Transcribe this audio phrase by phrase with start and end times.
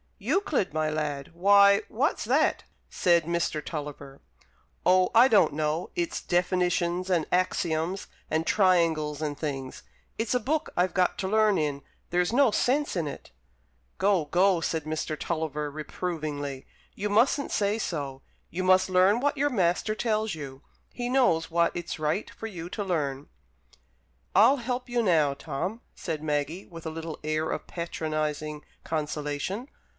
[0.17, 3.63] "Euclid, my lad; why, what's that?" said Mr.
[3.63, 4.19] Tulliver.
[4.85, 5.89] "Oh, I don't know.
[5.95, 9.81] It's definitions, and axioms, and triangles, and things.
[10.19, 13.31] It's a book I've got to learn in; there's no sense in it."
[13.99, 15.17] "Go, go!" said Mr.
[15.19, 16.65] Tulliver, reprovingly,
[16.95, 18.21] "you mustn't say so.
[18.51, 20.61] You must learn what your master tells you.
[20.93, 23.27] He knows what it's right for you to learn."
[24.35, 29.67] "I'll help you now, Tom," said Maggie, with a little air of patronizing consolation.